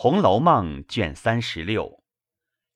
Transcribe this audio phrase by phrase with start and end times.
[0.00, 2.04] 红楼梦》卷三十六，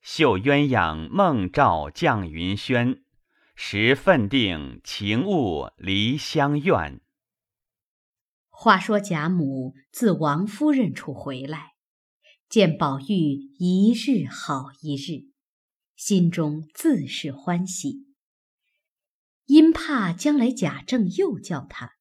[0.01, 3.05] 绣鸳鸯梦照绛云轩，
[3.55, 7.01] 时分定情物离香院。
[8.49, 11.75] 话说贾母自王夫人处回来，
[12.49, 13.05] 见宝玉
[13.57, 15.31] 一日好一日，
[15.95, 18.09] 心中自是欢喜。
[19.45, 21.93] 因怕将来贾政又叫他，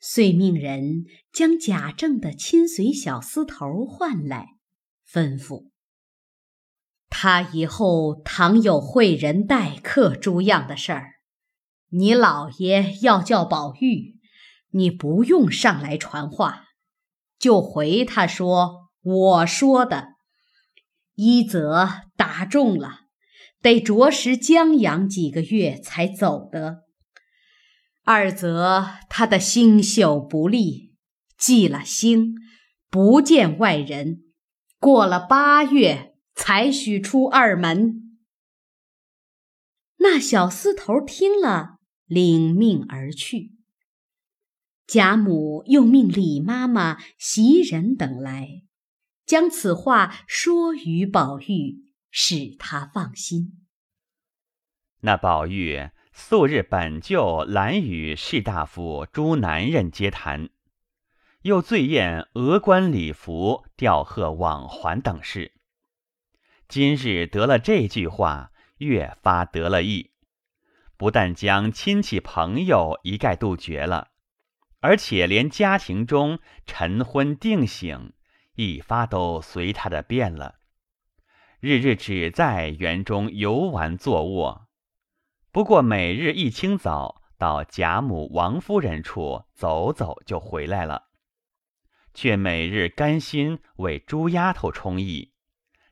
[0.00, 4.56] 遂命人将贾政的亲随小厮头唤来，
[5.06, 5.68] 吩咐
[7.08, 11.10] 他以后倘有会人待客诸样的事儿，
[11.90, 14.18] 你老爷要叫宝玉。
[14.72, 16.66] 你不用上来传话，
[17.40, 20.10] 就回他说：“我说的，
[21.16, 23.00] 一则打中了，
[23.60, 26.84] 得着实将养几个月才走的；
[28.12, 30.96] 二则他的星宿不利，
[31.38, 32.34] 忌了星，
[32.88, 34.24] 不见外人，
[34.80, 38.18] 过了八月才许出二门。”
[39.98, 43.52] 那小厮头听了，领命而去。
[44.88, 48.64] 贾母又命李妈妈、袭人等来，
[49.24, 53.64] 将此话说与宝玉，使他放心。
[55.02, 60.50] 那宝玉素日本就懒与士大夫诸男人接谈，
[61.42, 65.52] 又最厌峨冠礼服、吊鹤往还等事。
[66.68, 70.10] 今日得了这句话，越发得了意，
[70.96, 74.08] 不但将亲戚朋友一概杜绝了。
[74.80, 78.12] 而且连家庭中晨昏定省，
[78.54, 80.56] 一发都随他的变了。
[81.60, 84.68] 日日只在园中游玩坐卧，
[85.52, 91.08] 不过每日一清早到贾母、王夫人处走走就回来了，
[92.14, 95.32] 却每日甘心为猪丫头充役，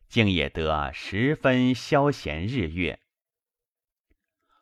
[0.08, 3.00] 竟也得十分消闲日月。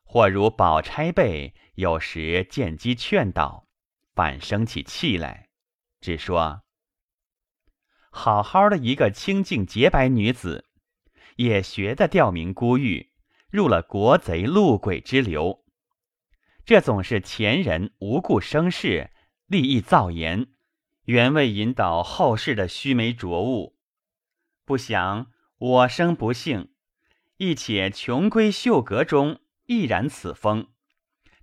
[0.03, 3.67] 或如宝钗辈，有时见机劝导。
[4.15, 5.51] 反生起气来，
[6.01, 6.63] 只说
[8.11, 10.71] ：“好好的一个清净洁白女子，
[11.37, 13.13] 也学的吊民孤玉，
[13.51, 15.65] 入了国贼路鬼之流。
[16.65, 19.11] 这总是前人无故生事，
[19.47, 20.49] 利益造言，
[21.05, 23.79] 原为引导后世的须眉浊物。
[24.65, 26.73] 不想我生不幸，
[27.37, 30.69] 亦且穷闺秀阁中亦然此风。”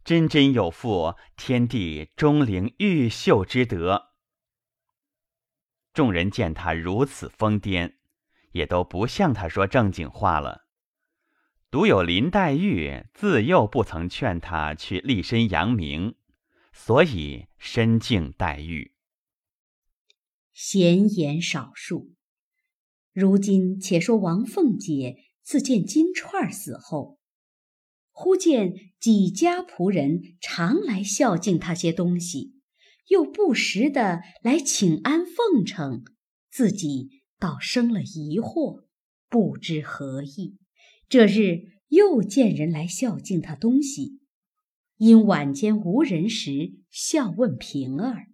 [0.04, 4.10] 真真有负天地钟灵毓秀之德。
[5.94, 7.96] 众人见他如此疯癫，
[8.52, 10.63] 也都不向他说正经话了。
[11.74, 16.14] 独有林黛玉自幼不曾劝他去立身扬名，
[16.72, 18.92] 所以深敬黛玉。
[20.54, 22.14] 闲言少述，
[23.12, 27.18] 如今且说王凤姐自见金钏死后。
[28.12, 32.54] 忽见几家仆人常来孝敬他些东西，
[33.08, 36.04] 又不时的来请安奉承，
[36.52, 38.84] 自己倒生了疑惑，
[39.28, 40.60] 不知何意。
[41.10, 44.20] 这日又见人来孝敬他东西，
[44.98, 48.28] 因晚间无人时，笑问平儿。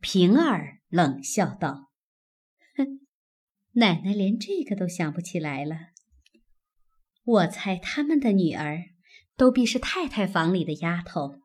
[0.00, 1.90] 平儿冷笑道
[2.76, 3.00] ：“哼，
[3.72, 5.88] 奶奶连这个都想不起来了。”
[7.24, 8.90] 我猜他们的女儿
[9.34, 11.40] 都必是太太房里的丫头。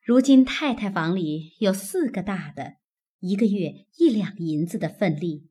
[0.00, 2.76] 如今太太房里有四个大的，
[3.18, 5.50] 一个月一两银子的份例，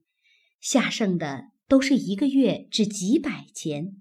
[0.59, 3.95] 下剩的都是一个月只几百钱。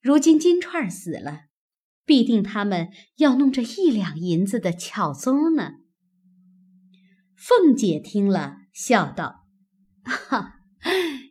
[0.00, 1.42] 如今金钏死了，
[2.04, 2.88] 必定他们
[3.18, 5.74] 要弄这一两银子的巧宗呢。
[7.36, 9.46] 凤姐听了，笑道
[10.02, 10.54] ：“哈，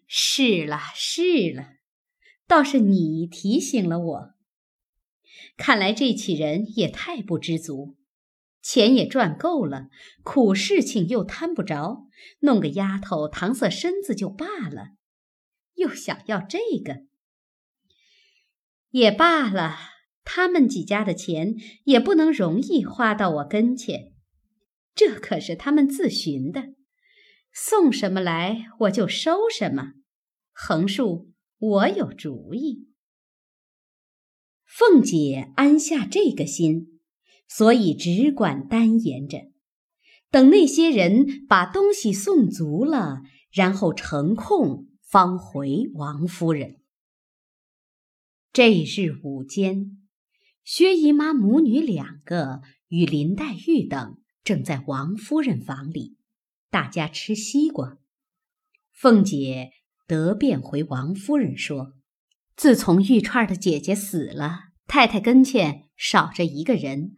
[0.07, 1.73] 是了，是了。”
[2.47, 4.29] 倒是你提醒了我。
[5.57, 7.97] 看来这起人也太不知足，
[8.61, 9.89] 钱也赚够了，
[10.23, 12.07] 苦事情又摊不着，
[12.39, 14.91] 弄个丫头搪塞身子就罢了，
[15.79, 17.05] 又想要这个，
[18.91, 19.77] 也罢了。
[20.23, 21.55] 他们几家的钱
[21.85, 24.13] 也不能容易花到我跟前，
[24.93, 26.65] 这可是他们自寻的，
[27.51, 29.93] 送什么来我就收什么，
[30.53, 31.31] 横竖。
[31.57, 32.87] 我有主意，
[34.65, 37.01] 凤姐安下这个心，
[37.47, 39.51] 所以只管单言着，
[40.29, 46.81] 等那些人把东西送足了，然后成空方回王夫人。
[48.53, 49.97] 这日午间，
[50.63, 56.19] 薛姨妈母女两个与林黛玉等正在王夫人房里，
[56.69, 57.97] 大家吃西瓜，
[58.91, 59.71] 凤姐
[60.05, 61.93] 得便回王夫人说
[62.55, 67.15] ：“自从玉钏的姐姐死了，太太跟前少着一个人。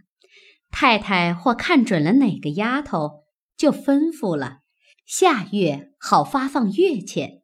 [0.70, 3.26] 太太或看准了哪个丫头，
[3.58, 4.62] 就吩咐了，
[5.06, 7.40] 下月好发放月钱。”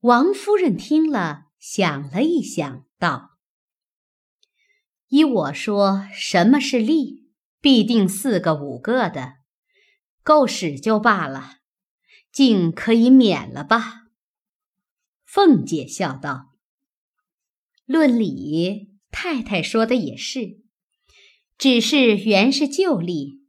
[0.00, 3.32] 王夫人听了，想了一想，道
[5.08, 7.28] ：“依我说，什么是利，
[7.60, 9.34] 必定四个五个的，
[10.22, 11.58] 够使就罢了。”
[12.32, 14.04] 竟可以免了吧？
[15.26, 16.52] 凤姐笑道
[17.84, 20.62] ：“论理，太太说的也是，
[21.58, 23.42] 只是原是旧例，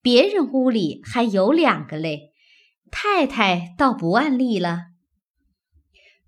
[0.00, 2.34] 别人屋里还有两个嘞，
[2.88, 4.90] 太太倒不按例了。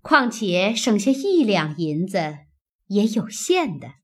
[0.01, 2.39] 况且省下一两银子
[2.87, 3.95] 也有限的。”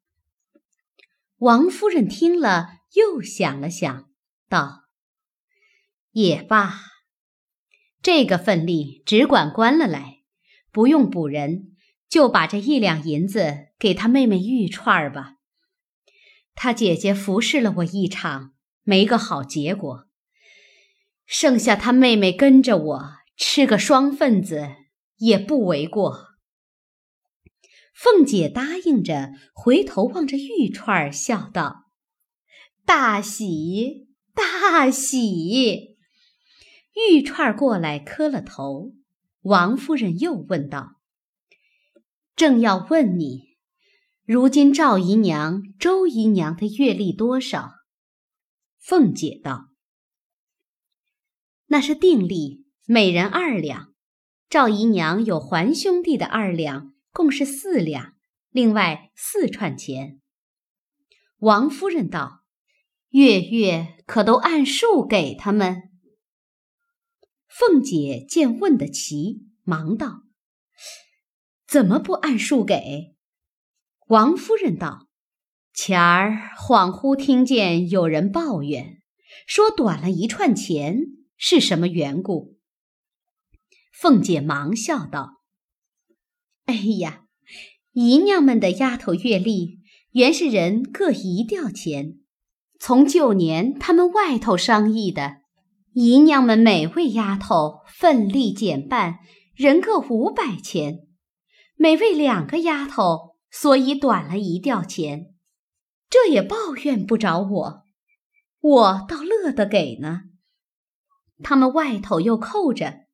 [1.40, 4.10] 王夫人听了，又想了想，
[4.50, 4.86] 道
[6.12, 6.82] ：“也罢。”
[8.02, 10.24] 这个份例只管关了来，
[10.72, 11.76] 不用补人，
[12.08, 15.34] 就把这一两银子给他妹妹玉串儿吧。
[16.56, 20.08] 他姐姐服侍了我一场，没个好结果，
[21.26, 24.70] 剩下他妹妹跟着我吃个双份子
[25.18, 26.28] 也不为过。
[27.94, 31.86] 凤姐答应着，回头望着玉串儿，笑道
[32.86, 35.98] ：“大喜，大喜！”
[37.10, 38.94] 玉串过来磕了头，
[39.42, 41.00] 王夫人又问道
[42.36, 43.58] ：“正要问你，
[44.25, 47.72] 如今赵姨娘、周姨娘的月例多少？”
[48.78, 49.69] 凤姐道
[51.66, 53.94] ：“那是定例，每人二两。
[54.50, 58.14] 赵姨娘有还兄弟的二两，共是四两，
[58.50, 60.22] 另外四串钱。”
[61.40, 62.44] 王夫人道
[63.12, 65.84] ：“月月可都按数给他们？”
[67.48, 70.24] 凤姐见问得奇，忙道
[71.68, 73.16] ：“怎么不按数给？”
[74.08, 75.08] 王夫人道
[75.76, 79.02] ：“前儿恍惚听见有人抱怨，
[79.46, 81.02] 说短了一串钱，
[81.36, 82.56] 是什么缘故？”
[84.00, 85.42] 凤姐忙笑道
[86.66, 87.24] ：“哎呀，
[87.94, 89.80] 姨娘们的丫头月例
[90.12, 92.20] 原是人各一吊钱，
[92.80, 95.38] 从旧年他们外头商议的。”
[95.94, 99.18] 姨娘们每位丫头奋力减半，
[99.56, 101.08] 人各五百钱，
[101.76, 105.34] 每位两个丫头，所以短了一吊钱。
[106.08, 107.84] 这也抱怨不着我，
[108.60, 110.22] 我倒乐得给呢。
[111.42, 113.06] 他们外头又扣着，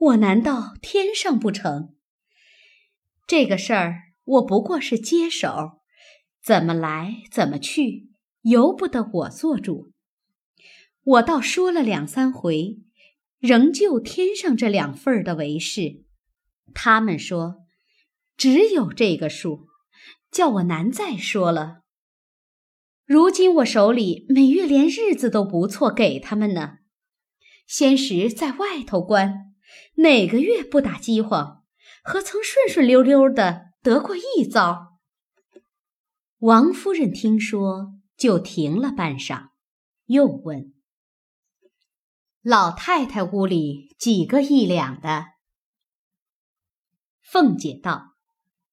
[0.00, 1.94] 我难道添上不成？
[3.26, 5.82] 这个事儿我不过是接手，
[6.42, 8.08] 怎么来怎么去，
[8.40, 9.92] 由不得我做主。
[11.02, 12.78] 我倒说了两三回，
[13.40, 16.02] 仍旧添上这两份儿的为是。
[16.72, 17.66] 他们说
[18.38, 19.66] 只有这个数，
[20.30, 21.82] 叫我难再说了。
[23.04, 26.78] 如今我手里每月连日子都不错，给他们呢。
[27.66, 29.49] 先时在外头关，
[29.96, 31.64] 哪个月不打饥荒？
[32.02, 34.98] 何曾顺顺溜溜的得过一遭？
[36.38, 39.50] 王夫人听说，就停了半晌，
[40.06, 40.72] 又问。
[42.42, 45.26] 老太太屋里几个一两的？
[47.20, 48.14] 凤姐道：“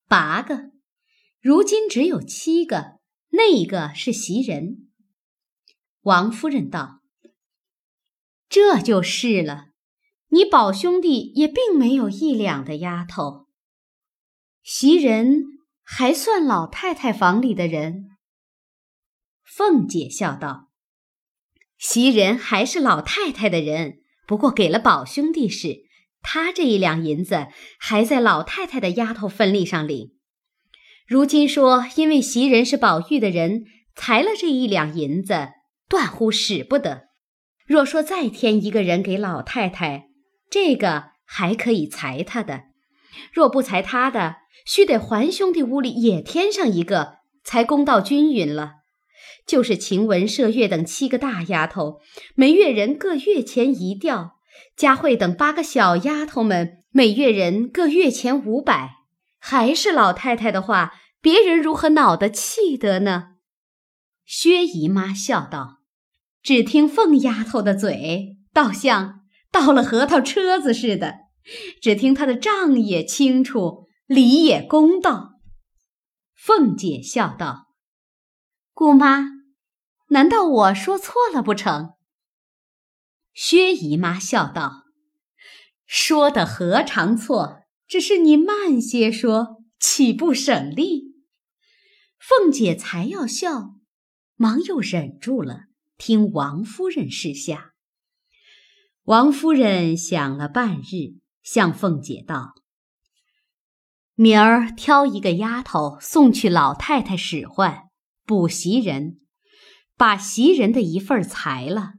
[0.08, 0.72] 八个，
[1.42, 3.00] 如今只有七个，
[3.32, 4.90] 那一个是袭人。”
[6.04, 7.02] 王夫人道
[8.48, 9.67] ：“这就是了，
[10.38, 13.48] 你宝兄弟也并没有一两的丫头。
[14.62, 15.42] 袭人
[15.82, 18.06] 还算老太太房里的人。”
[19.44, 20.68] 凤姐笑道。
[21.80, 25.86] 袭人还是老太太的人，不过给了宝兄弟使，
[26.22, 27.48] 他这一两银子
[27.80, 30.12] 还在老太太的丫头分例上领。
[31.08, 33.66] 如今说因为袭人是宝玉的人，
[33.96, 35.50] 裁了这一两银子，
[35.90, 37.08] 断乎使不得。
[37.66, 40.07] 若说再添一个人给老太太，
[40.50, 42.70] 这个还可以裁他的；
[43.34, 48.76] 若不裁他的，须得还兄弟屋里也添上一个，才公道均匀了。
[49.46, 52.02] 就是晴雯、麝月等七个大丫头，
[52.36, 54.38] 每月人各月钱一吊；
[54.76, 58.96] 佳慧等八个小丫头们，每月人各月钱五百。
[59.40, 63.36] 还是老太太的话，别人如何恼得气得呢？
[64.26, 65.78] 薛姨妈笑道
[66.44, 71.14] ：“只听凤丫头的嘴，倒像倒了核桃车子似的；
[71.82, 75.40] 只听他的账也清楚，理也公道。”
[76.36, 77.68] 凤姐笑道
[78.74, 79.32] ：“姑妈。”
[80.10, 81.96] 难道我说错了不成？
[83.34, 84.86] 薛姨妈笑道
[85.86, 87.64] ：“说的何尝错？
[87.88, 91.16] 只是你慢些说，岂不省力？
[92.18, 93.76] 凤姐才要笑，
[94.36, 95.66] 忙又忍住了，
[95.98, 97.74] 听王夫人示下。
[99.08, 102.56] 王夫人想了半日，向凤姐道
[104.16, 107.84] ：“明儿挑一个丫头送去老太太使唤，
[108.26, 109.22] 补袭人，
[109.96, 111.94] 把袭人的一份裁了，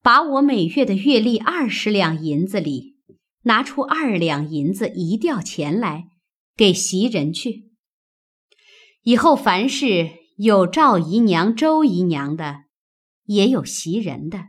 [0.00, 2.96] 把我每月的月例二十两银子里。”
[3.44, 6.08] 拿出二两银子一吊钱来，
[6.56, 7.70] 给袭人去。
[9.02, 12.64] 以后凡是有赵姨娘、周姨娘的，
[13.24, 14.46] 也有袭人的，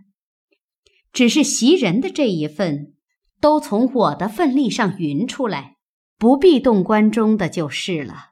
[1.11, 2.95] 只是袭人的这一份，
[3.39, 5.77] 都从我的份例上匀出来，
[6.17, 8.31] 不必动关中的就是了。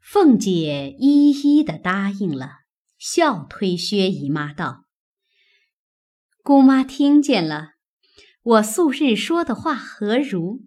[0.00, 2.60] 凤姐一一的答应了，
[2.98, 4.84] 笑推薛姨妈道
[6.44, 7.72] ：“姑妈听见了。”
[8.46, 10.62] 我素日说的话何如？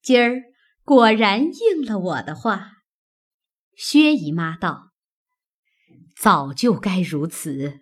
[0.00, 0.44] 今儿
[0.82, 2.78] 果然应了我的话。
[3.76, 4.92] 薛姨妈道
[6.16, 7.80] ：“早就该如此，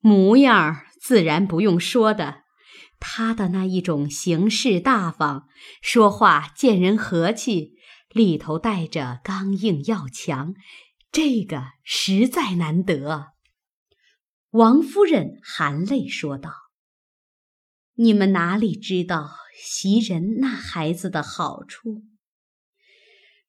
[0.00, 2.42] 模样自然不用说的。
[2.98, 5.48] 他的那一种行事大方，
[5.82, 7.74] 说话见人和气，
[8.10, 10.54] 里头带着刚硬要强，
[11.12, 13.32] 这个实在难得。”
[14.50, 16.52] 王夫人含泪说道。
[17.98, 22.02] 你们哪里知道袭人那孩子的好处？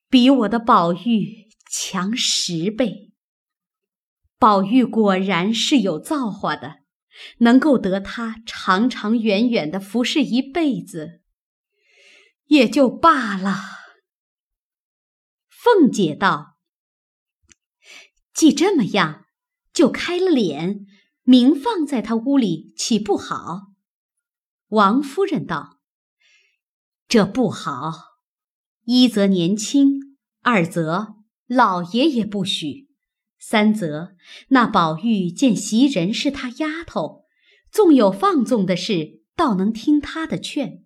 [0.09, 3.11] 比我的宝玉强十倍。
[4.39, 6.81] 宝玉果然是有造化的，
[7.39, 11.21] 能够得他长长远远的服侍一辈子，
[12.45, 13.55] 也就罢了。
[15.49, 16.57] 凤姐道
[18.31, 19.25] ：“既这么样，
[19.73, 20.85] 就开了脸，
[21.23, 23.73] 明放在他屋里，岂不好？”
[24.69, 25.79] 王夫人道
[27.09, 27.91] ：“这不好，
[28.83, 31.15] 一则年轻，二则
[31.47, 32.86] 老爷爷不许，
[33.39, 34.15] 三则
[34.49, 37.25] 那宝玉见袭人是他丫头，
[37.71, 40.83] 纵有放纵的事，倒能听他的劝。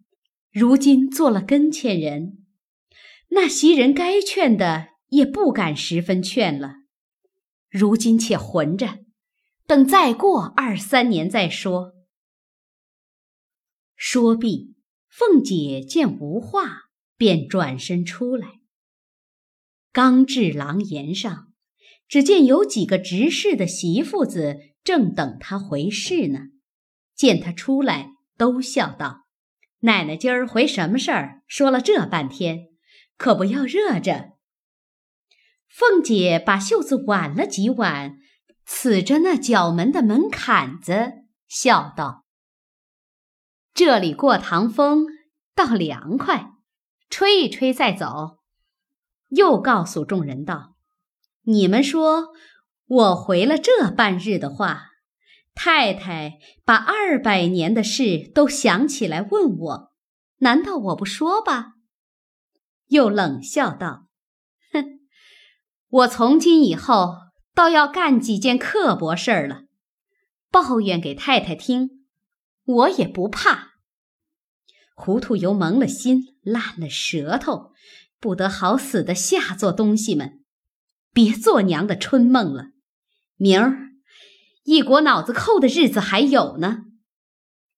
[0.52, 2.46] 如今做了跟前人，
[3.30, 6.76] 那袭人该劝的也不敢十分劝了。
[7.70, 9.00] 如今且混着，
[9.66, 11.94] 等再过二三年再说。”
[13.96, 14.76] 说毕，
[15.08, 18.60] 凤姐见无话，便转身出来。
[19.94, 21.51] 刚至廊檐上，
[22.12, 26.40] 只见有几个执事的媳妇子正等他回事呢。
[27.16, 29.28] 见他出来，都笑道
[29.84, 31.42] ：“奶奶今儿回什么事儿？
[31.48, 32.68] 说了这半天，
[33.16, 34.32] 可不要热着。”
[35.72, 38.18] 凤姐把袖子挽了几挽，
[38.66, 41.14] 刺着那角门的门槛子，
[41.48, 42.26] 笑道。
[43.74, 45.06] 这里过堂风
[45.56, 46.52] 倒凉快，
[47.10, 48.40] 吹一吹再走。
[49.30, 50.71] 又告诉众人道
[51.44, 52.30] ：“你们说
[52.86, 54.90] 我回了这半日的话，
[55.54, 59.92] 太太把二百年的事都想起来问我，
[60.38, 61.74] 难道我不说吧？”
[62.88, 64.08] 又冷笑道
[64.74, 65.00] ：“哼，
[65.90, 67.16] 我从今以后
[67.54, 69.64] 倒要干几件刻薄事儿了，
[70.52, 72.02] 抱怨给太太听。”
[72.64, 73.72] 我也不怕，
[74.94, 77.74] 糊涂油蒙了心，烂了舌头，
[78.20, 80.41] 不得好死的下作东西们，
[81.14, 82.72] 别做娘的春梦了。
[83.36, 83.90] 明儿
[84.64, 86.86] 一国脑子扣的日子还有呢，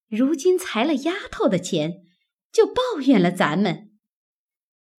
[0.09, 2.03] 如今裁了丫头的钱，
[2.51, 3.91] 就抱怨了咱们，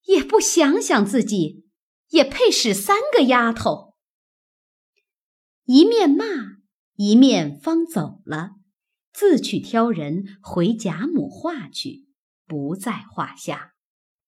[0.06, 1.66] 也不想想自己
[2.08, 3.94] 也配使三个丫头。
[5.64, 6.24] 一面骂，
[6.94, 8.52] 一面方走了。
[9.12, 12.08] 自去挑人回贾母话去，
[12.46, 13.73] 不在话下。